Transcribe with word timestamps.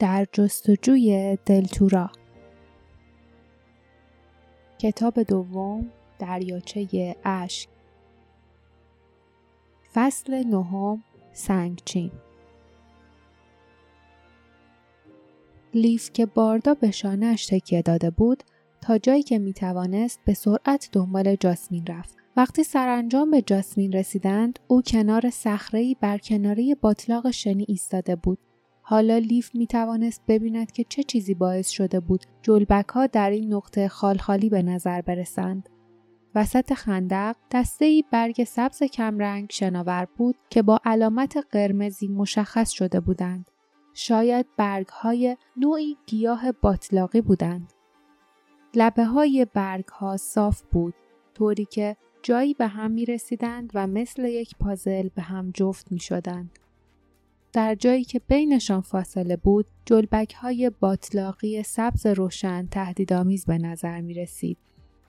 در 0.00 0.26
جستجوی 0.32 1.38
دلتورا. 1.46 2.10
کتاب 4.78 5.22
دوم 5.22 5.90
دریاچه 6.18 7.16
اشک. 7.24 7.68
فصل 9.94 10.44
نهم 10.44 11.04
سنگچین. 11.32 12.10
لیف 15.74 16.12
که 16.12 16.26
باردا 16.26 16.74
به 16.74 16.90
شانهش 16.90 17.46
تکیه 17.46 17.82
داده 17.82 18.10
بود 18.10 18.42
تا 18.80 18.98
جایی 18.98 19.22
که 19.22 19.38
می 19.38 19.52
توانست 19.52 20.20
به 20.24 20.34
سرعت 20.34 20.88
دنبال 20.92 21.36
جاسمین 21.36 21.86
رفت. 21.86 22.16
وقتی 22.36 22.64
سرانجام 22.64 23.30
به 23.30 23.42
جاسمین 23.42 23.92
رسیدند 23.92 24.58
او 24.68 24.82
کنار 24.82 25.30
صخره‌ای 25.30 25.96
بر 26.00 26.18
کناره 26.18 26.74
باطلاق 26.80 27.30
شنی 27.30 27.64
ایستاده 27.68 28.16
بود. 28.16 28.38
حالا 28.90 29.18
لیف 29.18 29.54
می 29.54 29.66
توانست 29.66 30.22
ببیند 30.28 30.72
که 30.72 30.84
چه 30.84 31.02
چیزی 31.02 31.34
باعث 31.34 31.68
شده 31.68 32.00
بود 32.00 32.24
جلبک 32.42 32.88
ها 32.88 33.06
در 33.06 33.30
این 33.30 33.54
نقطه 33.54 33.88
خالخالی 33.88 34.48
به 34.48 34.62
نظر 34.62 35.00
برسند. 35.00 35.68
وسط 36.34 36.72
خندق 36.72 37.36
دسته 37.50 37.84
ای 37.84 38.04
برگ 38.12 38.44
سبز 38.44 38.82
کمرنگ 38.82 39.50
شناور 39.50 40.06
بود 40.16 40.36
که 40.50 40.62
با 40.62 40.80
علامت 40.84 41.36
قرمزی 41.50 42.08
مشخص 42.08 42.70
شده 42.70 43.00
بودند. 43.00 43.50
شاید 43.94 44.46
برگ 44.56 44.88
های 44.88 45.36
نوعی 45.56 45.96
گیاه 46.06 46.52
باطلاقی 46.52 47.20
بودند. 47.20 47.72
لبه 48.74 49.04
های 49.04 49.46
برگ 49.54 49.88
ها 49.88 50.16
صاف 50.16 50.62
بود 50.62 50.94
طوری 51.34 51.64
که 51.64 51.96
جایی 52.22 52.54
به 52.54 52.66
هم 52.66 52.90
می 52.90 53.04
رسیدند 53.04 53.70
و 53.74 53.86
مثل 53.86 54.24
یک 54.24 54.54
پازل 54.60 55.08
به 55.08 55.22
هم 55.22 55.50
جفت 55.50 55.92
می 55.92 55.98
شدند. 55.98 56.58
در 57.52 57.74
جایی 57.74 58.04
که 58.04 58.20
بینشان 58.28 58.80
فاصله 58.80 59.36
بود 59.36 59.66
جلبک 59.86 60.34
های 60.34 60.70
باطلاقی 60.80 61.62
سبز 61.62 62.06
روشن 62.06 62.66
تهدیدآمیز 62.66 63.46
به 63.46 63.58
نظر 63.58 64.00
می 64.00 64.14
رسید. 64.14 64.58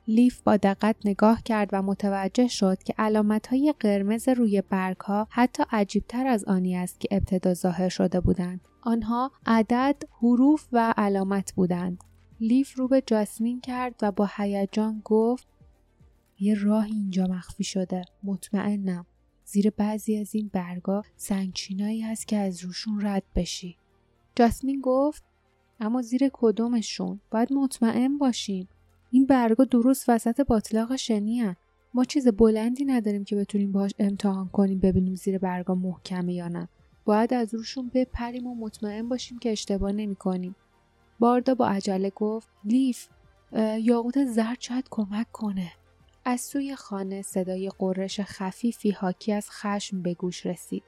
لیف 0.08 0.42
با 0.42 0.58
دقت 0.58 0.95
نگاه 1.06 1.44
کرد 1.44 1.69
و 1.72 1.81
متوجه 1.81 2.47
شد 2.47 2.84
که 2.84 2.94
علامت 2.97 3.47
های 3.47 3.73
قرمز 3.80 4.30
روی 4.30 4.64
برگ 4.69 5.00
ها 5.00 5.28
حتی 5.30 5.64
عجیبتر 5.72 6.28
از 6.28 6.45
آنی 6.45 6.75
است 6.75 7.00
که 7.00 7.08
ابتدا 7.12 7.53
ظاهر 7.53 7.89
شده 7.89 8.19
بودند. 8.19 8.67
آنها 8.81 9.31
عدد، 9.45 10.03
حروف 10.22 10.67
و 10.72 10.94
علامت 10.97 11.53
بودند. 11.53 12.03
لیف 12.39 12.78
رو 12.78 12.88
به 12.88 13.03
جاسمین 13.06 13.62
کرد 13.62 13.95
و 14.02 14.12
با 14.12 14.30
هیجان 14.38 15.02
گفت 15.06 15.47
یه 16.39 16.64
راه 16.64 16.86
اینجا 16.86 17.25
مخفی 17.28 17.64
شده. 17.64 18.06
مطمئنم. 18.23 19.06
زیر 19.52 19.69
بعضی 19.69 20.17
از 20.17 20.35
این 20.35 20.49
برگا 20.53 21.03
سنگچینایی 21.17 22.02
هست 22.02 22.27
که 22.27 22.38
از 22.38 22.63
روشون 22.63 23.02
رد 23.02 23.23
بشی. 23.35 23.77
جاسمین 24.35 24.81
گفت 24.81 25.23
اما 25.80 26.02
زیر 26.02 26.30
کدومشون 26.33 27.19
باید 27.31 27.53
مطمئن 27.53 28.17
باشیم. 28.17 28.67
این 29.11 29.25
برگا 29.25 29.63
درست 29.63 30.09
وسط 30.09 30.41
باطلاق 30.41 30.95
شنی 30.95 31.39
هن. 31.39 31.55
ما 31.94 32.03
چیز 32.03 32.27
بلندی 32.27 32.85
نداریم 32.85 33.23
که 33.23 33.35
بتونیم 33.35 33.72
باهاش 33.72 33.91
امتحان 33.99 34.47
کنیم 34.47 34.79
ببینیم 34.79 35.16
زیر 35.16 35.38
برگا 35.38 35.75
محکمه 35.75 36.33
یا 36.33 36.47
نه. 36.47 36.69
باید 37.05 37.33
از 37.33 37.53
روشون 37.53 37.91
بپریم 37.94 38.47
و 38.47 38.55
مطمئن 38.55 39.09
باشیم 39.09 39.39
که 39.39 39.52
اشتباه 39.52 39.91
نمی 39.91 40.16
کنیم. 40.16 40.55
باردا 41.19 41.55
با 41.55 41.67
عجله 41.67 42.09
گفت 42.09 42.47
لیف 42.63 43.07
یاقوت 43.79 44.25
زرد 44.25 44.57
شاید 44.59 44.85
کمک 44.89 45.31
کنه. 45.31 45.72
از 46.25 46.41
سوی 46.41 46.75
خانه 46.75 47.22
صدای 47.22 47.72
قررش 47.80 48.22
خفیفی 48.22 48.91
حاکی 48.91 49.33
از 49.33 49.50
خشم 49.50 50.02
به 50.02 50.14
گوش 50.14 50.45
رسید. 50.45 50.83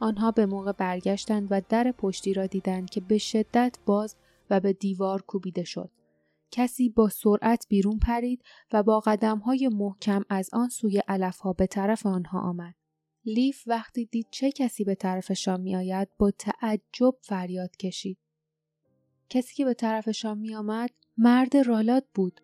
آنها 0.00 0.30
به 0.30 0.46
موقع 0.46 0.72
برگشتند 0.72 1.48
و 1.50 1.62
در 1.68 1.92
پشتی 1.98 2.34
را 2.34 2.46
دیدند 2.46 2.90
که 2.90 3.00
به 3.00 3.18
شدت 3.18 3.78
باز 3.86 4.16
و 4.50 4.60
به 4.60 4.72
دیوار 4.72 5.22
کوبیده 5.22 5.64
شد. 5.64 5.90
کسی 6.50 6.88
با 6.88 7.08
سرعت 7.08 7.66
بیرون 7.68 7.98
پرید 7.98 8.42
و 8.72 8.82
با 8.82 9.02
های 9.44 9.68
محکم 9.68 10.24
از 10.28 10.50
آن 10.52 10.68
سوی 10.68 11.02
علفها 11.08 11.52
به 11.52 11.66
طرف 11.66 12.06
آنها 12.06 12.40
آمد. 12.40 12.74
لیف 13.24 13.62
وقتی 13.66 14.04
دید 14.04 14.26
چه 14.30 14.52
کسی 14.52 14.84
به 14.84 14.94
طرفشان 14.94 15.60
می 15.60 15.76
آید 15.76 16.08
با 16.18 16.30
تعجب 16.30 17.14
فریاد 17.20 17.76
کشید. 17.76 18.18
کسی 19.28 19.54
که 19.54 19.64
به 19.64 19.74
طرفشان 19.74 20.38
می 20.38 20.54
آمد 20.54 20.90
مرد 21.18 21.56
رالات 21.56 22.04
بود. 22.14 22.40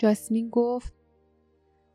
جاسمین 0.00 0.48
گفت 0.48 0.92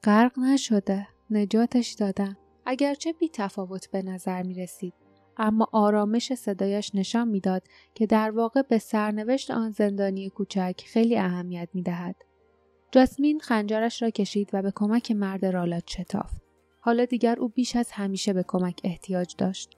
غرق 0.04 0.40
نشده 0.40 1.08
نجاتش 1.30 1.92
دادم 1.92 2.38
اگرچه 2.66 3.14
بی 3.14 3.30
تفاوت 3.30 3.92
به 3.92 4.02
نظر 4.02 4.44
می 4.44 4.54
رسید 4.54 4.94
اما 5.38 5.68
آرامش 5.72 6.34
صدایش 6.34 6.96
نشان 6.96 7.28
می‌داد 7.28 7.64
که 7.94 8.06
در 8.06 8.32
واقع 8.32 8.62
به 8.62 8.78
سرنوشت 8.78 9.52
آن 9.52 9.72
زندانی 9.72 10.30
کوچک 10.30 10.82
خیلی 10.88 11.18
اهمیت 11.18 11.70
می 11.74 11.82
دهد. 11.82 12.16
جاسمین 12.92 13.40
خنجرش 13.40 14.02
را 14.02 14.10
کشید 14.10 14.50
و 14.54 14.62
به 14.62 14.72
کمک 14.76 15.12
مرد 15.12 15.46
رالات 15.46 15.84
شتافت. 15.88 16.42
حالا 16.80 17.06
دیگر 17.06 17.40
او 17.40 17.50
بیش 17.50 17.76
از 17.76 17.92
همیشه 17.92 18.34
به 18.34 18.44
کمک 18.48 18.82
احتیاج 18.84 19.36
داشت. 19.38 19.78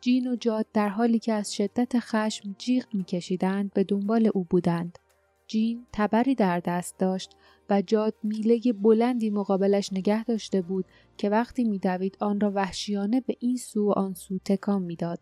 جین 0.00 0.26
و 0.26 0.36
جاد 0.36 0.66
در 0.72 0.88
حالی 0.88 1.18
که 1.18 1.32
از 1.32 1.54
شدت 1.54 1.98
خشم 1.98 2.54
جیغ 2.58 2.84
میکشیدند 2.92 3.72
به 3.72 3.84
دنبال 3.84 4.30
او 4.34 4.44
بودند. 4.44 4.98
جین 5.46 5.86
تبری 5.92 6.34
در 6.34 6.60
دست 6.60 6.98
داشت 6.98 7.36
و 7.70 7.82
جاد 7.82 8.14
میله 8.22 8.72
بلندی 8.72 9.30
مقابلش 9.30 9.92
نگه 9.92 10.24
داشته 10.24 10.62
بود 10.62 10.84
که 11.16 11.30
وقتی 11.30 11.64
میدوید 11.64 12.16
آن 12.20 12.40
را 12.40 12.52
وحشیانه 12.54 13.20
به 13.20 13.36
این 13.40 13.56
سو 13.56 13.88
و 13.88 13.92
آن 13.92 14.14
سو 14.14 14.38
تکان 14.44 14.82
می‌داد. 14.82 15.18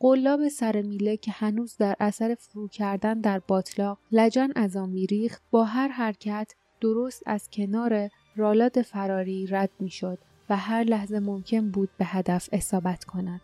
قلاب 0.00 0.48
سر 0.48 0.82
میله 0.82 1.16
که 1.16 1.30
هنوز 1.30 1.76
در 1.76 1.96
اثر 2.00 2.36
فرو 2.38 2.68
کردن 2.68 3.20
در 3.20 3.38
باطلاق 3.38 3.98
لجن 4.12 4.48
از 4.56 4.76
آن 4.76 4.88
میریخت 4.88 5.42
با 5.50 5.64
هر 5.64 5.88
حرکت 5.88 6.54
درست 6.80 7.22
از 7.26 7.48
کنار 7.52 8.10
رالاد 8.36 8.82
فراری 8.82 9.46
رد 9.46 9.70
می‌شد 9.80 10.18
و 10.50 10.56
هر 10.56 10.84
لحظه 10.84 11.20
ممکن 11.20 11.70
بود 11.70 11.88
به 11.98 12.04
هدف 12.04 12.48
اصابت 12.52 13.04
کند. 13.04 13.40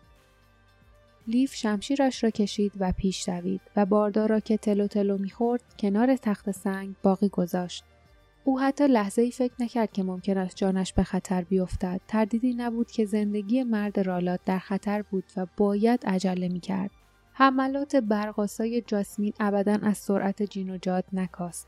لیف 1.27 1.53
شمشیرش 1.53 2.23
را 2.23 2.29
کشید 2.29 2.71
و 2.79 2.91
پیش 2.91 3.29
دوید 3.29 3.61
و 3.75 3.85
باردار 3.85 4.39
که 4.39 4.57
تلو 4.57 4.87
تلو 4.87 5.17
می‌خورد 5.17 5.63
کنار 5.79 6.15
تخت 6.15 6.51
سنگ 6.51 6.95
باقی 7.03 7.29
گذاشت. 7.29 7.83
او 8.47 8.59
حتی 8.59 8.87
لحظه 8.87 9.21
ای 9.21 9.31
فکر 9.31 9.53
نکرد 9.59 9.91
که 9.91 10.03
ممکن 10.03 10.37
است 10.37 10.55
جانش 10.55 10.93
به 10.93 11.03
خطر 11.03 11.41
بیفتد. 11.41 12.01
تردیدی 12.07 12.53
نبود 12.53 12.91
که 12.91 13.05
زندگی 13.05 13.63
مرد 13.63 13.99
رالات 13.99 14.39
در 14.45 14.59
خطر 14.59 15.01
بود 15.01 15.23
و 15.37 15.47
باید 15.57 16.05
عجله 16.05 16.47
می 16.47 16.59
کرد. 16.59 16.91
حملات 17.33 17.95
برقاسای 17.95 18.81
جاسمین 18.81 19.33
ابدا 19.39 19.77
از 19.81 19.97
سرعت 19.97 20.43
جینوجاد 20.43 21.03
نکاست. 21.13 21.67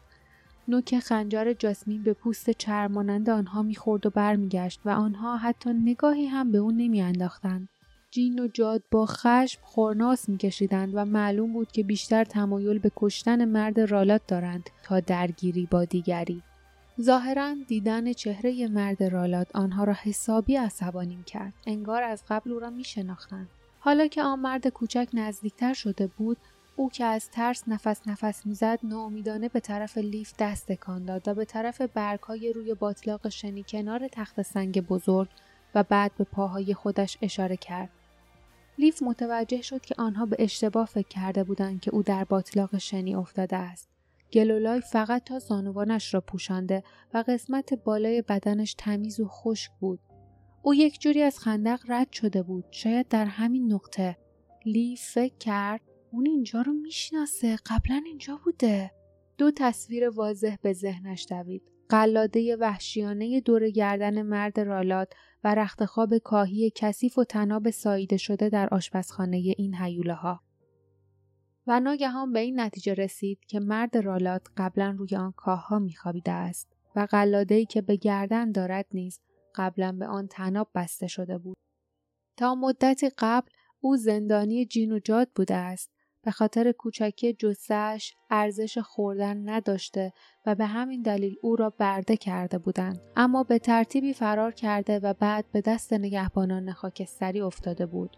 نوک 0.68 1.00
خنجر 1.00 1.54
جاسمین 1.54 2.04
به 2.04 2.14
پوست 2.14 2.50
چرمانند 2.50 3.30
آنها 3.30 3.64
می‌خورد 3.64 4.06
و 4.06 4.10
برمیگشت 4.10 4.80
و 4.86 4.90
آنها 4.90 5.38
حتی 5.38 5.74
نگاهی 5.74 6.26
هم 6.26 6.52
به 6.52 6.58
او 6.58 6.72
نمیانداختند. 6.72 7.70
جین 8.12 8.40
و 8.40 8.48
جاد 8.48 8.84
با 8.92 9.06
خشم 9.06 9.60
خورناس 9.62 10.30
میکشیدند 10.30 10.92
و 10.94 11.06
معلوم 11.06 11.54
بود 11.54 11.72
که 11.72 11.84
بیشتر 11.84 12.24
تمایل 12.24 12.80
به 12.80 12.92
کشتن 12.96 13.46
مرد 13.46 13.80
رالات 13.80 14.22
دارند 14.28 14.70
تا 14.84 15.00
درگیری 15.00 15.68
با 15.72 15.86
دیگری. 15.86 16.44
ظاهرا 17.02 17.56
دیدن 17.68 18.14
چهره 18.14 18.68
مرد 18.68 19.04
رالات 19.04 19.56
آنها 19.56 19.84
را 19.84 19.94
حسابی 19.94 20.56
عصبانی 20.56 21.24
کرد. 21.26 21.54
انگار 21.68 22.04
از 22.04 22.24
قبل 22.30 22.52
او 22.52 22.60
را 22.60 22.70
می 22.70 22.84
شناختند. 22.84 23.48
حالا 23.80 24.08
که 24.08 24.24
آن 24.24 24.40
مرد 24.40 24.68
کوچک 24.68 25.08
نزدیکتر 25.14 25.74
شده 25.74 26.08
بود 26.08 26.38
او 26.76 26.90
که 26.90 27.06
از 27.06 27.30
ترس 27.30 27.64
نفس 27.68 28.08
نفس 28.08 28.46
می‌زد 28.46 28.80
ناامیدانه 28.84 29.50
به 29.50 29.60
طرف 29.60 29.98
لیف 29.98 30.34
دست 30.40 30.68
تکان 30.72 31.06
داد 31.06 31.28
و 31.28 31.34
به 31.34 31.46
طرف 31.46 31.82
برگهای 31.82 32.54
روی 32.54 32.74
باطلاق 32.74 33.30
شنی 33.30 33.66
کنار 33.68 34.08
تخت 34.08 34.42
سنگ 34.42 34.88
بزرگ 34.88 35.30
و 35.76 35.84
بعد 35.84 36.12
به 36.18 36.24
پاهای 36.24 36.74
خودش 36.74 37.18
اشاره 37.22 37.58
کرد. 37.58 37.90
لیف 38.78 39.04
متوجه 39.04 39.62
شد 39.62 39.82
که 39.82 39.96
آنها 39.98 40.26
به 40.26 40.36
اشتباه 40.40 40.86
فکر 40.86 41.08
کرده 41.08 41.44
بودند 41.44 41.82
که 41.82 41.92
او 41.92 42.04
در 42.04 42.24
باطلاق 42.24 42.78
شنی 42.78 43.16
افتاده 43.16 43.56
است. 43.56 43.99
گلولای 44.34 44.82
فقط 44.82 45.24
تا 45.24 45.40
زانوانش 45.40 46.14
را 46.14 46.22
پوشانده 46.22 46.84
و 47.14 47.24
قسمت 47.28 47.74
بالای 47.74 48.22
بدنش 48.22 48.76
تمیز 48.78 49.20
و 49.20 49.28
خشک 49.28 49.72
بود. 49.80 50.00
او 50.62 50.76
یک 50.76 51.00
جوری 51.00 51.22
از 51.22 51.40
خندق 51.40 51.80
رد 51.88 52.12
شده 52.12 52.44
بود. 52.44 52.66
شاید 52.72 53.08
در 53.08 53.26
همین 53.26 53.74
نقطه. 53.74 54.18
لی 54.66 54.96
فکر 54.96 55.38
کرد 55.38 55.82
اون 56.12 56.26
اینجا 56.26 56.62
رو 56.62 56.74
می‌شناسه. 56.74 57.58
قبلا 57.66 58.02
اینجا 58.06 58.40
بوده. 58.46 58.92
دو 59.38 59.52
تصویر 59.52 60.10
واضح 60.10 60.56
به 60.62 60.74
ذهنش 60.74 61.26
دوید. 61.30 61.62
قلاده 61.90 62.56
وحشیانه 62.56 63.42
دور 63.42 63.70
گردن 63.70 64.22
مرد 64.22 64.60
رالات 64.60 65.14
و 65.44 65.56
رختخواب 65.56 66.18
کاهی 66.18 66.72
کثیف 66.76 67.18
و 67.18 67.24
تناب 67.24 67.70
ساییده 67.70 68.18
شده 68.18 68.50
در 68.50 68.70
آشپزخانه 68.72 69.38
این 69.58 69.76
حیوله 69.76 70.14
ها. 70.14 70.42
و 71.70 71.80
ناگهان 71.80 72.34
به 72.34 72.40
این 72.40 72.60
نتیجه 72.60 72.94
رسید 72.94 73.40
که 73.48 73.60
مرد 73.60 73.98
رالات 73.98 74.48
قبلا 74.58 74.96
روی 74.98 75.16
آن 75.16 75.32
کاهها 75.32 75.80
میخوابیده 75.80 76.32
است 76.32 76.68
و 76.96 77.08
قلاده‌ای 77.12 77.66
که 77.66 77.82
به 77.82 77.96
گردن 77.96 78.52
دارد 78.52 78.86
نیز 78.94 79.20
قبلا 79.56 79.92
به 79.92 80.08
آن 80.08 80.28
تناب 80.28 80.70
بسته 80.76 81.08
شده 81.08 81.38
بود. 81.38 81.58
تا 82.38 82.56
مدتی 82.56 83.10
قبل 83.18 83.50
او 83.82 83.98
زندانی 83.98 84.66
جین 84.66 84.92
و 84.92 85.00
جاد 85.00 85.30
بوده 85.36 85.56
است. 85.56 85.92
به 86.24 86.32
خاطر 86.32 86.72
کوچکی 86.72 87.34
جسش 87.34 88.14
ارزش 88.30 88.78
خوردن 88.78 89.50
نداشته 89.50 90.14
و 90.46 90.56
به 90.56 90.66
همین 90.66 91.02
دلیل 91.02 91.36
او 91.42 91.56
را 91.56 91.70
برده 91.70 92.18
کرده 92.18 92.58
بودند. 92.58 93.02
اما 93.16 93.44
به 93.44 93.60
ترتیبی 93.60 94.14
فرار 94.14 94.52
کرده 94.52 95.00
و 95.00 95.14
بعد 95.14 95.46
به 95.52 95.62
دست 95.62 95.94
نگهبانان 95.94 96.72
خاکستری 96.72 97.42
افتاده 97.42 97.86
بود. 97.86 98.18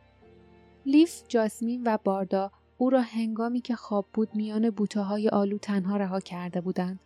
لیف 0.85 1.23
جاسمین 1.27 1.81
و 1.85 1.97
باردا 2.03 2.51
او 2.81 2.89
را 2.89 3.01
هنگامی 3.01 3.61
که 3.61 3.75
خواب 3.75 4.05
بود 4.13 4.35
میان 4.35 4.69
بوته 4.69 5.01
های 5.01 5.29
آلو 5.29 5.57
تنها 5.57 5.97
رها 5.97 6.19
کرده 6.19 6.61
بودند. 6.61 6.99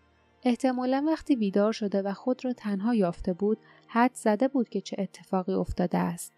احتمالا 0.43 1.03
وقتی 1.07 1.35
بیدار 1.35 1.71
شده 1.71 2.01
و 2.01 2.13
خود 2.13 2.45
را 2.45 2.53
تنها 2.53 2.95
یافته 2.95 3.33
بود 3.33 3.57
حد 3.87 4.11
زده 4.13 4.47
بود 4.47 4.69
که 4.69 4.81
چه 4.81 4.95
اتفاقی 4.99 5.53
افتاده 5.53 5.97
است. 5.97 6.33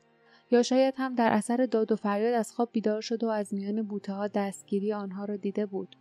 یا 0.51 0.63
شاید 0.63 0.93
هم 0.97 1.15
در 1.15 1.31
اثر 1.31 1.65
داد 1.65 1.91
و 1.91 1.95
فریاد 1.95 2.33
از 2.33 2.51
خواب 2.51 2.69
بیدار 2.71 3.01
شد 3.01 3.23
و 3.23 3.27
از 3.27 3.53
میان 3.53 3.81
بوته 3.81 4.13
ها 4.13 4.27
دستگیری 4.27 4.93
آنها 4.93 5.25
را 5.25 5.35
دیده 5.35 5.65
بود. 5.65 5.95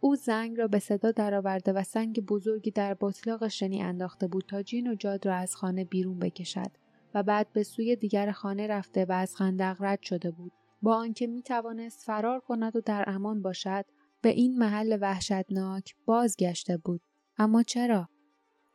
او 0.00 0.16
زنگ 0.16 0.58
را 0.58 0.68
به 0.68 0.78
صدا 0.78 1.10
درآورده 1.10 1.72
و 1.72 1.82
سنگ 1.82 2.26
بزرگی 2.26 2.70
در 2.70 2.96
بطلاق 3.00 3.48
شنی 3.48 3.82
انداخته 3.82 4.26
بود 4.26 4.44
تا 4.48 4.62
جین 4.62 4.90
و 4.90 4.94
جاد 4.94 5.26
را 5.26 5.34
از 5.34 5.56
خانه 5.56 5.84
بیرون 5.84 6.18
بکشد 6.18 6.70
و 7.14 7.22
بعد 7.22 7.46
به 7.52 7.62
سوی 7.62 7.96
دیگر 7.96 8.30
خانه 8.30 8.66
رفته 8.66 9.04
و 9.04 9.12
از 9.12 9.36
خندق 9.36 9.76
رد 9.80 10.02
شده 10.02 10.30
بود. 10.30 10.52
با 10.84 10.96
آنکه 10.96 11.26
می 11.26 11.42
توانست 11.42 12.02
فرار 12.02 12.40
کند 12.40 12.76
و 12.76 12.80
در 12.80 13.04
امان 13.06 13.42
باشد 13.42 13.84
به 14.22 14.28
این 14.28 14.58
محل 14.58 14.98
وحشتناک 15.00 15.94
بازگشته 16.06 16.76
بود 16.76 17.00
اما 17.38 17.62
چرا 17.62 18.08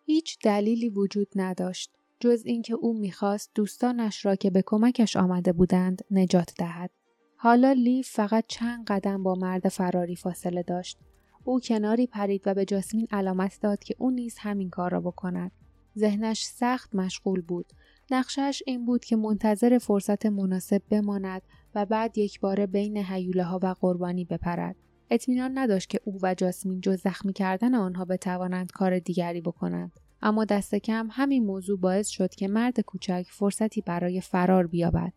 هیچ 0.05 0.37
دلیلی 0.43 0.89
وجود 0.89 1.27
نداشت 1.35 1.91
جز 2.19 2.43
اینکه 2.45 2.73
او 2.73 2.99
می‌خواست 2.99 3.51
دوستانش 3.55 4.25
را 4.25 4.35
که 4.35 4.49
به 4.49 4.63
کمکش 4.65 5.17
آمده 5.17 5.53
بودند 5.53 6.01
نجات 6.11 6.53
دهد. 6.57 6.91
حالا 7.37 7.71
لیف 7.71 8.09
فقط 8.09 8.43
چند 8.47 8.85
قدم 8.87 9.23
با 9.23 9.35
مرد 9.35 9.67
فراری 9.67 10.15
فاصله 10.15 10.63
داشت. 10.63 10.99
او 11.43 11.59
کناری 11.59 12.07
پرید 12.07 12.41
و 12.45 12.53
به 12.53 12.65
جاسمین 12.65 13.07
علامت 13.11 13.59
داد 13.61 13.83
که 13.83 13.95
او 13.97 14.11
نیز 14.11 14.37
همین 14.37 14.69
کار 14.69 14.91
را 14.91 15.01
بکند. 15.01 15.51
ذهنش 15.97 16.43
سخت 16.43 16.95
مشغول 16.95 17.41
بود. 17.41 17.73
نقشش 18.11 18.63
این 18.65 18.85
بود 18.85 19.05
که 19.05 19.15
منتظر 19.15 19.77
فرصت 19.77 20.25
مناسب 20.25 20.81
بماند 20.89 21.41
و 21.75 21.85
بعد 21.85 22.17
یک 22.17 22.39
بار 22.39 22.65
بین 22.65 22.97
حیوله 22.97 23.43
ها 23.43 23.59
و 23.63 23.75
قربانی 23.81 24.25
بپرد. 24.25 24.75
اطمینان 25.09 25.57
نداشت 25.57 25.89
که 25.89 25.99
او 26.03 26.19
و 26.21 26.35
جاسمین 26.35 26.81
جز 26.81 27.01
زخمی 27.01 27.33
کردن 27.33 27.75
آنها 27.75 28.05
بتوانند 28.05 28.71
کار 28.71 28.99
دیگری 28.99 29.41
بکنند. 29.41 29.99
اما 30.21 30.45
دست 30.45 30.75
کم 30.75 31.07
همین 31.11 31.45
موضوع 31.45 31.79
باعث 31.79 32.07
شد 32.07 32.35
که 32.35 32.47
مرد 32.47 32.79
کوچک 32.79 33.25
فرصتی 33.29 33.81
برای 33.81 34.21
فرار 34.21 34.67
بیابد 34.67 35.13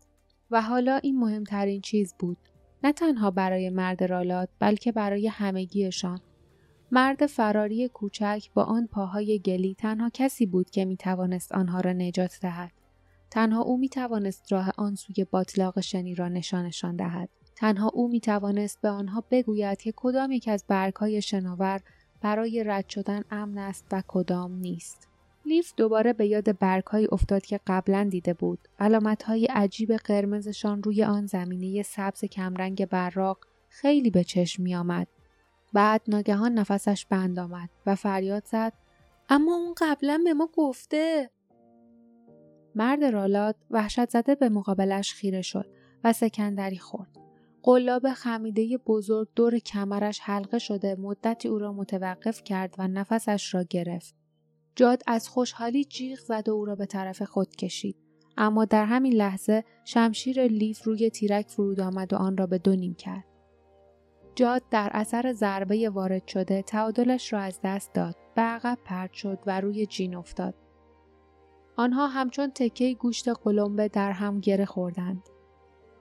و 0.51 0.63
حالا 0.63 0.97
این 0.97 1.19
مهمترین 1.19 1.81
چیز 1.81 2.15
بود 2.19 2.37
نه 2.85 2.93
تنها 2.93 3.31
برای 3.31 3.71
مرد 3.71 4.05
رالات 4.05 4.49
بلکه 4.59 4.93
برای 4.93 5.29
همگیشان 5.29 6.21
مرد 6.93 7.27
فراری 7.27 7.89
کوچک 7.89 8.45
با 8.55 8.65
آن 8.65 8.87
پاهای 8.87 9.39
گلی 9.39 9.75
تنها 9.75 10.11
کسی 10.15 10.47
بود 10.47 10.71
که 10.71 10.85
می 10.85 10.97
توانست 10.97 11.53
آنها 11.53 11.81
را 11.81 11.93
نجات 11.93 12.39
دهد 12.43 12.73
تنها 13.33 13.63
او 13.63 13.79
می 13.79 13.89
توانست 13.89 14.53
راه 14.53 14.73
آن 14.79 14.95
سوی 14.95 15.25
باطلاق 15.25 15.81
شنی 15.81 16.15
را 16.15 16.29
نشانشان 16.29 16.97
دهد 16.97 17.29
تنها 17.57 17.89
او 17.95 18.09
می 18.09 18.21
توانست 18.21 18.81
به 18.81 18.89
آنها 18.89 19.25
بگوید 19.31 19.83
که 19.83 19.93
کدام 19.97 20.33
یک 20.33 20.49
از 20.49 20.65
برگهای 20.69 21.23
شناور 21.23 21.81
برای 22.21 22.65
رد 22.65 22.89
شدن 22.89 23.23
امن 23.31 23.59
است 23.59 23.87
و 23.93 24.03
کدام 24.09 24.53
نیست. 24.53 25.09
لیف 25.47 25.73
دوباره 25.77 26.13
به 26.13 26.27
یاد 26.27 26.59
برگهایی 26.59 27.09
افتاد 27.13 27.47
که 27.47 27.61
قبلا 27.67 28.09
دیده 28.11 28.35
بود. 28.35 28.69
های 29.27 29.47
عجیب 29.47 29.93
قرمزشان 29.97 30.83
روی 30.83 31.05
آن 31.05 31.27
زمینه 31.27 31.83
سبز 31.83 32.25
کمرنگ 32.25 32.87
براق 32.87 33.39
خیلی 33.69 34.11
به 34.11 34.25
چشم 34.25 34.63
می 34.63 34.75
آمد. 34.75 35.09
بعد 35.73 36.03
ناگهان 36.09 36.55
نفسش 36.55 37.07
بند 37.07 37.39
آمد 37.39 37.71
و 37.87 37.95
فریاد 37.95 38.45
زد 38.47 38.73
اما 39.29 39.55
اون 39.55 39.75
قبلا 39.79 40.21
به 40.25 40.35
ما 40.35 40.49
گفته 40.57 41.31
مرد 42.75 43.05
رالات 43.05 43.57
وحشت 43.71 44.11
زده 44.11 44.35
به 44.35 44.49
مقابلش 44.49 45.15
خیره 45.15 45.43
شد 45.43 45.67
و 46.05 46.13
سکندری 46.13 46.79
خورد. 46.79 47.19
قلاب 47.63 48.13
خمیده 48.13 48.79
بزرگ 48.87 49.29
دور 49.37 49.59
کمرش 49.59 50.21
حلقه 50.21 50.59
شده 50.59 50.97
مدتی 50.99 51.49
او 51.49 51.59
را 51.59 51.73
متوقف 51.73 52.43
کرد 52.45 52.75
و 52.79 52.89
نفسش 52.89 53.55
را 53.55 53.63
گرفت. 53.63 54.15
جاد 54.77 55.03
از 55.07 55.29
خوشحالی 55.29 55.85
جیغ 55.85 56.19
زد 56.19 56.49
و 56.49 56.53
او 56.53 56.65
را 56.65 56.75
به 56.75 56.87
طرف 56.87 57.23
خود 57.23 57.57
کشید. 57.57 57.97
اما 58.37 58.65
در 58.65 58.85
همین 58.85 59.13
لحظه 59.13 59.65
شمشیر 59.85 60.47
لیف 60.47 60.85
روی 60.85 61.11
تیرک 61.11 61.49
فرود 61.49 61.81
آمد 61.81 62.13
و 62.13 62.17
آن 62.17 62.37
را 62.37 62.47
به 62.47 62.59
دو 62.59 62.77
نیم 62.77 62.95
کرد. 62.95 63.25
جاد 64.35 64.63
در 64.71 64.91
اثر 64.93 65.33
ضربه 65.33 65.91
وارد 65.91 66.27
شده 66.29 66.63
تعادلش 66.63 67.33
را 67.33 67.39
از 67.39 67.61
دست 67.65 67.93
داد. 67.95 68.17
به 68.35 68.43
عقب 68.43 68.79
پرد 68.85 69.13
شد 69.13 69.39
و 69.47 69.61
روی 69.61 69.87
جین 69.87 70.15
افتاد. 70.15 70.55
آنها 71.77 72.07
همچون 72.07 72.51
تکه 72.55 72.95
گوشت 72.95 73.29
قلمبه 73.29 73.89
در 73.89 74.13
هم 74.13 74.41
گره 74.41 74.65
خوردند. 74.65 75.23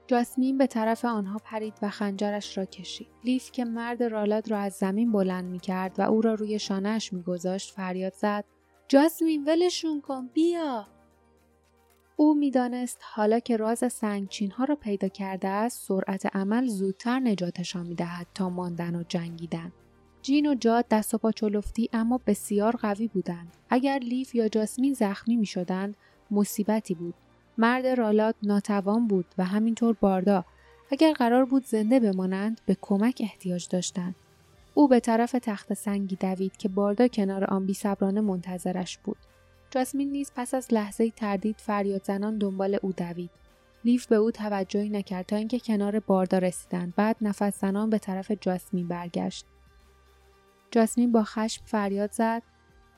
جاسمین 0.06 0.58
به 0.58 0.66
طرف 0.66 1.04
آنها 1.04 1.38
پرید 1.44 1.74
و 1.82 1.88
خنجرش 1.88 2.58
را 2.58 2.64
کشید. 2.64 3.08
لیف 3.24 3.50
که 3.50 3.64
مرد 3.64 4.02
رالاد 4.02 4.50
را 4.50 4.58
از 4.58 4.72
زمین 4.72 5.12
بلند 5.12 5.44
می 5.44 5.58
کرد 5.58 5.98
و 5.98 6.02
او 6.02 6.20
را 6.20 6.34
روی 6.34 6.58
شانهش 6.58 7.12
می 7.12 7.22
گذاشت 7.22 7.74
فریاد 7.74 8.12
زد 8.12 8.44
جاسمین 8.88 9.44
ولشون 9.44 10.00
کن 10.00 10.26
بیا 10.26 10.86
او 12.16 12.34
می‌دانست 12.34 12.98
حالا 13.02 13.38
که 13.38 13.56
راز 13.56 13.92
سنگچین 13.92 14.50
ها 14.50 14.64
را 14.64 14.76
پیدا 14.76 15.08
کرده 15.08 15.48
است 15.48 15.88
سرعت 15.88 16.36
عمل 16.36 16.66
زودتر 16.66 17.18
نجاتشان 17.18 17.86
می‌دهد 17.86 18.26
تا 18.34 18.50
ماندن 18.50 18.96
و 18.96 19.02
جنگیدن 19.02 19.72
جین 20.22 20.46
و 20.46 20.54
جاد 20.54 20.88
دست 20.90 21.14
و 21.14 21.18
پا 21.18 21.32
چلفتی 21.32 21.88
اما 21.92 22.20
بسیار 22.26 22.76
قوی 22.76 23.08
بودند. 23.08 23.56
اگر 23.70 23.98
لیف 23.98 24.34
یا 24.34 24.48
جاسمین 24.48 24.94
زخمی 24.94 25.36
می 25.36 25.46
شدند 25.46 25.96
مصیبتی 26.30 26.94
بود. 26.94 27.14
مرد 27.58 27.86
رالات 27.86 28.34
ناتوان 28.42 29.08
بود 29.08 29.26
و 29.38 29.44
همینطور 29.44 29.96
باردا. 30.00 30.44
اگر 30.90 31.12
قرار 31.12 31.44
بود 31.44 31.66
زنده 31.66 32.00
بمانند 32.00 32.60
به 32.66 32.76
کمک 32.80 33.18
احتیاج 33.24 33.68
داشتند. 33.68 34.14
او 34.74 34.88
به 34.88 35.00
طرف 35.00 35.32
تخت 35.42 35.74
سنگی 35.74 36.16
دوید 36.16 36.56
که 36.56 36.68
باردا 36.68 37.08
کنار 37.08 37.44
آن 37.44 37.66
بیصبرانه 37.66 38.20
منتظرش 38.20 38.98
بود. 38.98 39.16
جاسمین 39.70 40.12
نیز 40.12 40.32
پس 40.36 40.54
از 40.54 40.74
لحظه 40.74 41.10
تردید 41.10 41.56
فریاد 41.58 42.04
زنان 42.04 42.38
دنبال 42.38 42.78
او 42.82 42.92
دوید. 42.92 43.30
لیف 43.84 44.06
به 44.06 44.16
او 44.16 44.30
توجهی 44.30 44.88
نکرد 44.88 45.26
تا 45.26 45.36
اینکه 45.36 45.58
کنار 45.58 46.00
باردا 46.00 46.38
رسیدند. 46.38 46.92
بعد 46.96 47.16
نفس 47.20 47.60
زنان 47.60 47.90
به 47.90 47.98
طرف 47.98 48.32
جاسمین 48.40 48.88
برگشت. 48.88 49.46
جاسمین 50.72 51.12
با 51.12 51.24
خشم 51.24 51.64
فریاد 51.64 52.12
زد. 52.12 52.42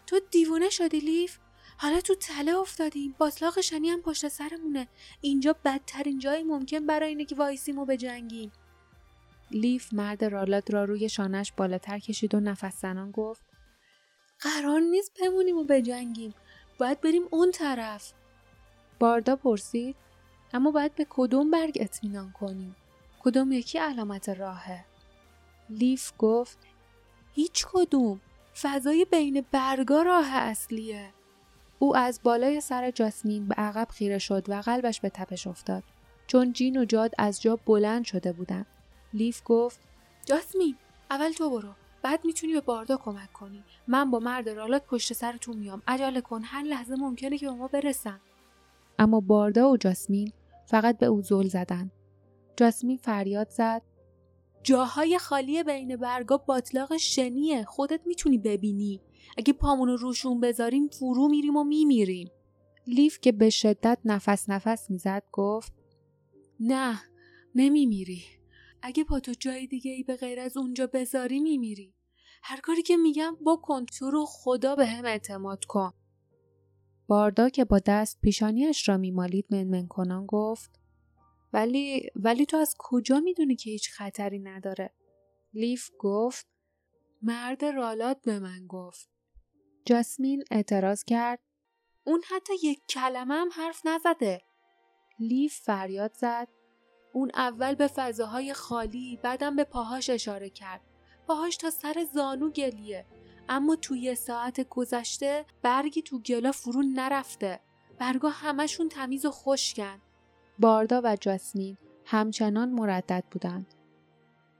تو 0.07 0.21
دیوونه 0.31 0.71
شدی 0.71 1.00
لیف؟ 1.00 1.38
حالا 1.78 2.00
تو 2.00 2.14
تله 2.14 2.59
افتادیم. 2.59 3.14
باطلاق 3.19 3.61
شنی 3.61 3.90
هم 3.90 4.02
پشت 4.02 4.28
سرمونه. 4.28 4.88
اینجا 5.21 5.57
بدترین 5.64 6.19
جایی 6.19 6.43
ممکن 6.43 6.87
برای 6.87 7.09
اینه 7.09 7.25
که 7.25 7.35
وایسیم 7.35 7.78
و 7.78 7.85
بجنگیم. 7.85 8.52
لیف 9.50 9.93
مرد 9.93 10.25
رالات 10.25 10.75
را 10.75 10.85
روی 10.85 11.09
شانش 11.09 11.52
بالاتر 11.57 11.99
کشید 11.99 12.35
و 12.35 12.40
نفس 12.40 12.81
زنان 12.81 13.11
گفت 13.11 13.43
قرار 14.40 14.81
نیست 14.81 15.12
بمونیم 15.21 15.57
و 15.57 15.64
بجنگیم. 15.64 16.35
باید 16.78 17.00
بریم 17.00 17.23
اون 17.31 17.50
طرف. 17.50 18.12
باردا 18.99 19.37
پرسید 19.37 19.97
اما 20.52 20.71
باید 20.71 20.95
به 20.95 21.07
کدوم 21.11 21.50
برگ 21.50 21.78
اطمینان 21.81 22.33
کنیم؟ 22.33 22.76
کدوم 23.21 23.52
یکی 23.52 23.78
علامت 23.78 24.28
راهه؟ 24.28 24.85
لیف 25.71 26.12
گفت 26.19 26.59
هیچ 27.34 27.66
کدوم. 27.72 28.20
فضای 28.62 29.04
بین 29.04 29.44
برگا 29.50 30.02
راه 30.02 30.26
اصلیه. 30.32 31.10
او 31.78 31.96
از 31.96 32.20
بالای 32.22 32.60
سر 32.60 32.90
جاسمین 32.90 33.48
به 33.48 33.54
عقب 33.54 33.88
خیره 33.90 34.18
شد 34.18 34.44
و 34.48 34.60
قلبش 34.60 35.00
به 35.00 35.08
تپش 35.08 35.46
افتاد. 35.46 35.82
چون 36.26 36.52
جین 36.52 36.76
و 36.76 36.84
جاد 36.84 37.14
از 37.18 37.42
جا 37.42 37.56
بلند 37.56 38.04
شده 38.04 38.32
بودند. 38.32 38.66
لیف 39.14 39.42
گفت 39.44 39.80
جاسمین 40.24 40.76
اول 41.10 41.32
تو 41.32 41.50
برو. 41.50 41.68
بعد 42.02 42.20
می‌تونی 42.24 42.52
به 42.52 42.60
باردا 42.60 42.96
کمک 42.96 43.32
کنی. 43.32 43.64
من 43.88 44.10
با 44.10 44.18
مرد 44.18 44.48
رالات 44.48 44.86
پشت 44.86 45.12
سر 45.12 45.38
میام. 45.48 45.82
عجله 45.86 46.20
کن. 46.20 46.42
هر 46.44 46.62
لحظه 46.62 46.94
ممکنه 46.94 47.38
که 47.38 47.46
به 47.46 47.52
ما 47.52 47.68
برسن. 47.68 48.20
اما 48.98 49.20
باردا 49.20 49.70
و 49.70 49.76
جاسمین 49.76 50.32
فقط 50.66 50.98
به 50.98 51.06
او 51.06 51.22
زل 51.22 51.48
زدن 51.48 51.90
جاسمین 52.56 52.96
فریاد 52.96 53.48
زد. 53.50 53.82
جاهای 54.64 55.18
خالی 55.18 55.62
بین 55.62 55.97
برگا 55.97 56.37
باطلاق 56.37 56.97
شنیه. 56.97 57.64
خودت 57.64 58.00
می‌تونی 58.06 58.38
ببینی. 58.38 59.00
اگه 59.38 59.52
پامونو 59.52 59.97
روشون 59.97 60.40
بذاریم 60.40 60.88
فرو 60.88 61.28
میریم 61.28 61.56
و 61.56 61.64
میمیریم. 61.64 62.28
لیف 62.87 63.21
که 63.21 63.33
به 63.33 63.50
شدت 63.50 63.99
نفس 64.04 64.49
نفس 64.49 64.90
می‌زد 64.90 65.23
گفت 65.33 65.73
نه 66.61 67.00
نمیمیری. 67.54 68.23
اگه 68.83 69.04
پا 69.04 69.21
تو 69.21 69.33
جای 69.40 69.66
دیگه 69.66 69.90
ای 69.90 70.02
به 70.02 70.16
غیر 70.16 70.40
از 70.40 70.56
اونجا 70.56 70.87
بذاری 70.87 71.40
میمیری. 71.40 71.94
هر 72.42 72.61
کاری 72.61 72.83
که 72.83 72.97
میگم 72.97 73.37
بکن 73.47 73.87
تو 73.87 74.11
رو 74.11 74.25
خدا 74.28 74.76
به 74.76 74.87
هم 74.87 75.04
اعتماد 75.04 75.64
کن. 75.64 75.92
باردا 77.06 77.49
که 77.49 77.64
با 77.64 77.78
دست 77.87 78.21
پیشانیش 78.21 78.88
را 78.88 78.97
میمالید 78.97 79.47
منمن 79.50 79.87
کنان 79.87 80.26
گفت 80.26 80.80
ولی 81.54 82.11
ولی 82.16 82.46
تو 82.46 82.56
از 82.56 82.75
کجا 82.78 83.20
می‌دونی 83.20 83.56
که 83.56 83.70
هیچ 83.70 83.90
خطری 83.90 84.38
نداره؟ 84.38 84.94
لیف 85.52 85.90
گفت 85.99 86.46
مرد 87.23 87.64
رالات 87.64 88.23
به 88.23 88.38
من 88.38 88.66
گفت. 88.66 89.08
جاسمین 89.87 90.44
اعتراض 90.50 91.04
کرد 91.04 91.40
اون 92.04 92.23
حتی 92.30 92.52
یک 92.62 92.80
کلمه 92.88 93.34
هم 93.34 93.49
حرف 93.52 93.87
نزده. 93.87 94.42
لیف 95.18 95.61
فریاد 95.61 96.12
زد. 96.14 96.49
اون 97.12 97.30
اول 97.34 97.75
به 97.75 97.87
فضاهای 97.87 98.54
خالی 98.54 99.18
بعدم 99.23 99.56
به 99.56 99.64
پاهاش 99.64 100.11
اشاره 100.11 100.50
کرد. 100.50 100.80
پاهاش 101.26 101.56
تا 101.56 101.70
سر 101.70 102.06
زانو 102.14 102.50
گلیه. 102.50 103.06
اما 103.49 103.76
توی 103.76 104.14
ساعت 104.14 104.68
گذشته 104.68 105.46
برگی 105.62 106.02
تو 106.02 106.18
گلا 106.18 106.52
فرو 106.52 106.82
نرفته. 106.82 107.61
برگا 107.99 108.28
همشون 108.28 108.88
تمیز 108.88 109.25
و 109.25 109.30
خشکن. 109.30 110.00
باردا 110.58 111.00
و 111.04 111.16
جاسمین 111.20 111.76
همچنان 112.04 112.70
مردد 112.70 113.25
بودند 113.30 113.66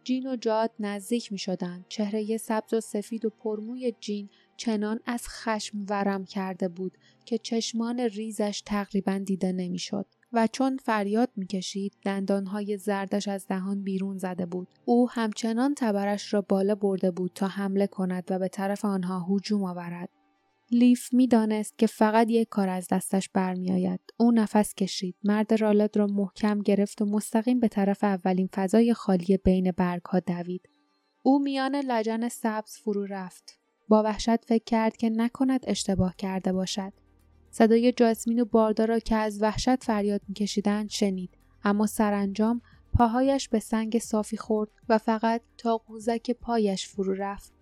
جین 0.05 0.27
و 0.27 0.37
جاد 0.37 0.71
نزدیک 0.81 1.33
می 1.33 1.39
شدند. 1.39 1.85
چهره 1.89 2.37
سبز 2.37 2.75
و 2.75 2.81
سفید 2.81 3.25
و 3.25 3.31
پرموی 3.31 3.95
جین 4.01 4.29
چنان 4.57 5.01
از 5.07 5.29
خشم 5.29 5.87
ورم 5.89 6.25
کرده 6.25 6.69
بود 6.69 6.99
که 7.25 7.39
چشمان 7.39 8.01
ریزش 8.01 8.63
تقریبا 8.67 9.19
دیده 9.19 9.53
نمی‌شد. 9.53 10.07
و 10.33 10.49
چون 10.53 10.77
فریاد 10.77 11.31
می‌کشید 11.37 11.93
دندانهای 12.03 12.77
زردش 12.77 13.29
از 13.29 13.47
دهان 13.47 13.83
بیرون 13.83 14.19
زده 14.19 14.47
بود 14.47 14.69
او 14.85 15.11
همچنان 15.11 15.75
تبرش 15.75 16.35
را 16.35 16.41
بالا 16.41 16.75
برده 16.75 17.11
بود 17.11 17.33
تا 17.35 17.47
حمله 17.47 17.87
کند 17.87 18.25
و 18.31 18.39
به 18.39 18.49
طرف 18.49 18.85
آنها 18.85 19.27
هجوم 19.31 19.65
آورد 19.65 20.09
لیف 20.75 21.13
می‌دانست 21.13 21.79
که 21.79 21.87
فقط 21.87 22.31
یک 22.31 22.49
کار 22.49 22.69
از 22.69 22.89
دستش 22.91 23.29
برمیآید. 23.29 24.01
او 24.17 24.33
نفس 24.33 24.75
کشید. 24.75 25.17
مرد 25.25 25.55
رالد 25.55 25.97
را 25.97 26.07
محکم 26.07 26.59
گرفت 26.59 27.03
و 27.03 27.05
مستقیم 27.05 27.61
به 27.61 27.69
طرف 27.69 28.05
اولین 28.05 28.49
فضای 28.55 28.95
خالی 28.95 29.37
بین 29.37 29.71
برگها 29.71 30.21
دوید. 30.21 30.69
او 31.23 31.39
میان 31.39 31.77
لجن 31.77 32.29
سبز 32.29 32.77
فرو 32.77 33.07
رفت. 33.07 33.59
با 33.89 34.03
وحشت 34.03 34.45
فکر 34.45 34.65
کرد 34.65 34.97
که 34.97 35.11
نکند 35.11 35.65
اشتباه 35.67 36.15
کرده 36.17 36.53
باشد. 36.53 36.93
صدای 37.51 37.93
جاسمین 37.93 38.41
و 38.41 38.45
باردا 38.45 38.85
را 38.85 38.99
که 38.99 39.17
از 39.17 39.43
وحشت 39.43 39.85
فریاد 39.85 40.21
میکشیدند 40.29 40.91
شنید. 40.91 41.39
اما 41.65 41.87
سرانجام 41.87 42.61
پاهایش 42.93 43.49
به 43.49 43.59
سنگ 43.59 43.99
صافی 43.99 44.37
خورد 44.37 44.71
و 44.89 44.99
فقط 44.99 45.43
تا 45.59 45.77
قوزک 45.77 46.31
پایش 46.31 46.89
فرو 46.89 47.15
رفت. 47.15 47.54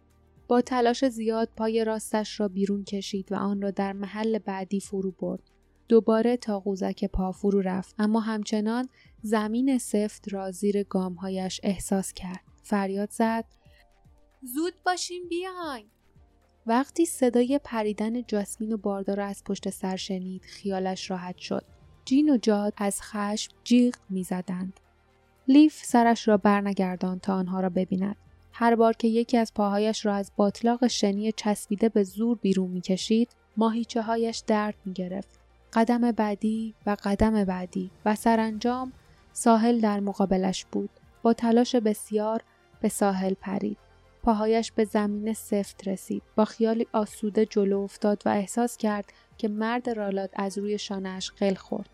با 0.48 0.60
تلاش 0.60 1.04
زیاد 1.04 1.48
پای 1.56 1.84
راستش 1.84 2.40
را 2.40 2.48
بیرون 2.48 2.84
کشید 2.84 3.32
و 3.32 3.34
آن 3.34 3.62
را 3.62 3.70
در 3.70 3.92
محل 3.92 4.38
بعدی 4.38 4.80
فرو 4.80 5.10
برد. 5.10 5.40
دوباره 5.88 6.36
تا 6.36 6.60
قوزک 6.60 7.04
پا 7.04 7.32
فرو 7.32 7.60
رفت 7.60 7.94
اما 7.98 8.20
همچنان 8.20 8.88
زمین 9.22 9.78
سفت 9.78 10.32
را 10.32 10.50
زیر 10.50 10.82
گامهایش 10.82 11.60
احساس 11.62 12.12
کرد. 12.12 12.40
فریاد 12.62 13.10
زد 13.10 13.44
زود 14.42 14.74
باشیم 14.86 15.28
بیاین. 15.28 15.86
وقتی 16.66 17.04
صدای 17.06 17.60
پریدن 17.64 18.22
جاسمین 18.22 18.72
و 18.72 18.76
باردار 18.76 19.20
از 19.20 19.44
پشت 19.44 19.70
سر 19.70 19.96
شنید 19.96 20.42
خیالش 20.44 21.10
راحت 21.10 21.38
شد. 21.38 21.64
جین 22.04 22.30
و 22.30 22.36
جاد 22.36 22.74
از 22.76 23.02
خشم 23.02 23.52
جیغ 23.64 23.94
می‌زدند. 24.10 24.80
لیف 25.48 25.84
سرش 25.84 26.28
را 26.28 26.36
برنگردان 26.36 27.18
تا 27.18 27.34
آنها 27.34 27.60
را 27.60 27.68
ببیند. 27.68 28.16
هر 28.52 28.74
بار 28.74 28.92
که 28.92 29.08
یکی 29.08 29.38
از 29.38 29.54
پاهایش 29.54 30.06
را 30.06 30.14
از 30.14 30.32
باطلاق 30.36 30.86
شنی 30.86 31.32
چسبیده 31.32 31.88
به 31.88 32.02
زور 32.02 32.38
بیرون 32.38 32.70
می‌کشید 32.70 33.28
ماهیچه 33.56 34.02
هایش 34.02 34.42
درد 34.46 34.74
می‌گرفت. 34.84 35.40
قدم 35.72 36.12
بعدی 36.12 36.74
و 36.86 36.96
قدم 37.04 37.44
بعدی 37.44 37.90
و 38.04 38.14
سرانجام 38.14 38.92
ساحل 39.32 39.80
در 39.80 40.00
مقابلش 40.00 40.64
بود. 40.64 40.90
با 41.22 41.32
تلاش 41.32 41.76
بسیار 41.76 42.42
به 42.80 42.88
ساحل 42.88 43.34
پرید. 43.34 43.78
پاهایش 44.22 44.72
به 44.72 44.84
زمین 44.84 45.32
سفت 45.32 45.88
رسید. 45.88 46.22
با 46.36 46.44
خیالی 46.44 46.86
آسوده 46.92 47.46
جلو 47.46 47.80
افتاد 47.80 48.22
و 48.26 48.28
احساس 48.28 48.76
کرد 48.76 49.12
که 49.38 49.48
مرد 49.48 49.90
رالات 49.90 50.30
از 50.34 50.58
روی 50.58 50.78
شانهاش 50.78 51.30
قل 51.30 51.54
خورد. 51.54 51.90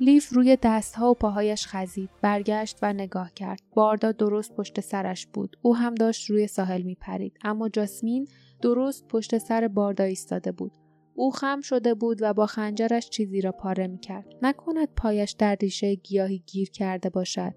لیف 0.00 0.32
روی 0.32 0.58
دستها 0.62 1.10
و 1.10 1.14
پاهایش 1.14 1.66
خزید 1.66 2.10
برگشت 2.22 2.78
و 2.82 2.92
نگاه 2.92 3.32
کرد 3.32 3.60
باردا 3.74 4.12
درست 4.12 4.56
پشت 4.56 4.80
سرش 4.80 5.26
بود 5.26 5.56
او 5.62 5.76
هم 5.76 5.94
داشت 5.94 6.30
روی 6.30 6.46
ساحل 6.46 6.82
می 6.82 6.94
پرید 6.94 7.38
اما 7.44 7.68
جاسمین 7.68 8.28
درست 8.62 9.08
پشت 9.08 9.38
سر 9.38 9.68
باردا 9.68 10.04
ایستاده 10.04 10.52
بود 10.52 10.72
او 11.14 11.30
خم 11.30 11.60
شده 11.60 11.94
بود 11.94 12.22
و 12.22 12.34
با 12.34 12.46
خنجرش 12.46 13.08
چیزی 13.10 13.40
را 13.40 13.52
پاره 13.52 13.86
می 13.86 13.98
کرد. 13.98 14.26
نکند 14.42 14.88
پایش 14.96 15.32
در 15.32 15.56
ریشه 15.60 15.94
گیاهی 15.94 16.42
گیر 16.46 16.70
کرده 16.70 17.10
باشد. 17.10 17.54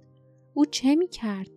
او 0.54 0.66
چه 0.66 0.96
می 0.96 1.08
کرد؟ 1.08 1.50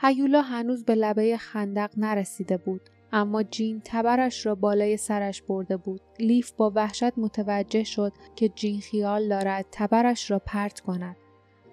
هیولا 0.00 0.42
هنوز 0.42 0.84
به 0.84 0.94
لبه 0.94 1.36
خندق 1.36 1.90
نرسیده 1.96 2.56
بود 2.56 2.80
اما 3.12 3.42
جین 3.42 3.82
تبرش 3.84 4.46
را 4.46 4.54
بالای 4.54 4.96
سرش 4.96 5.42
برده 5.42 5.76
بود. 5.76 6.00
لیف 6.18 6.52
با 6.52 6.72
وحشت 6.74 7.18
متوجه 7.18 7.84
شد 7.84 8.12
که 8.36 8.48
جین 8.48 8.80
خیال 8.80 9.28
دارد 9.28 9.66
تبرش 9.72 10.30
را 10.30 10.38
پرت 10.38 10.80
کند. 10.80 11.16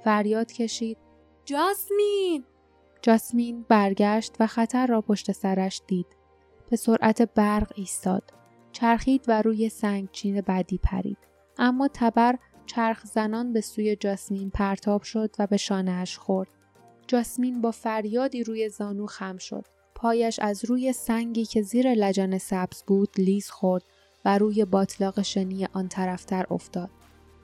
فریاد 0.04 0.52
کشید 0.52 0.98
جاسمین! 1.46 2.44
جاسمین 3.02 3.66
برگشت 3.70 4.36
و 4.40 4.48
خطر 4.48 4.88
را 4.88 5.02
پشت 5.02 5.32
سرش 5.32 5.82
دید. 5.88 6.08
به 6.70 6.78
سرعت 6.78 7.22
برق 7.22 7.72
ایستاد. 7.76 8.34
چرخید 8.72 9.26
و 9.28 9.42
روی 9.42 9.70
سنگ 9.70 10.12
چین 10.12 10.42
بعدی 10.42 10.78
پرید. 10.78 11.18
اما 11.58 11.88
تبر 11.94 12.36
چرخ 12.66 13.06
زنان 13.06 13.54
به 13.54 13.62
سوی 13.62 13.96
جاسمین 13.96 14.50
پرتاب 14.50 15.04
شد 15.04 15.36
و 15.40 15.48
به 15.48 15.58
شانهاش 15.58 16.18
خورد. 16.18 16.50
جاسمین 17.08 17.62
با 17.62 17.72
فریادی 17.72 18.44
روی 18.44 18.70
زانو 18.70 19.06
خم 19.06 19.38
شد. 19.38 19.66
پایش 19.96 20.40
از 20.40 20.66
روی 20.66 20.94
سنگی 20.94 21.46
که 21.46 21.62
زیر 21.62 21.94
لجن 21.94 22.38
سبز 22.38 22.84
بود 22.84 23.10
لیز 23.18 23.50
خورد 23.50 23.84
و 24.26 24.38
روی 24.38 24.66
باطلاق 24.66 25.22
شنی 25.22 25.68
آن 25.74 25.88
طرفتر 25.88 26.46
افتاد. 26.52 26.90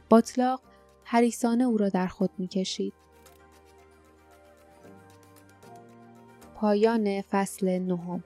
باطلاق 0.10 0.62
حریسانه 1.04 1.64
او 1.64 1.78
را 1.78 1.90
در 1.90 2.08
خود 2.08 2.30
می‌کشید. 2.38 2.94
پایان 6.56 7.22
فصل 7.22 7.80
نهم 7.80 8.24